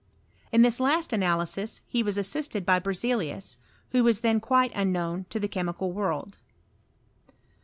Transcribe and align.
io 0.51 0.57
this 0.59 0.79
last 0.79 1.11
anstlysb 1.11 1.81
h« 1.93 2.03
was 2.03 2.17
assisted 2.17 2.65
by 2.65 2.79
Beirebns, 2.79 3.57
who 3.91 4.03
was 4.03 4.21
then 4.21 4.39
quite 4.39 4.75
un 4.75 4.91
known 4.91 5.27
to 5.29 5.39
the 5.39 5.47
chemical 5.47 5.91
worid. 5.93 6.37